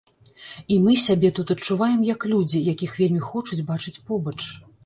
І 0.75 0.77
мы 0.85 0.95
сябе 1.01 1.31
тут 1.39 1.53
адчуваем 1.55 2.01
як 2.13 2.25
людзі, 2.31 2.65
якіх 2.73 2.99
вельмі 3.03 3.21
хочуць 3.29 3.63
бачыць 3.69 3.99
побач. 4.09 4.39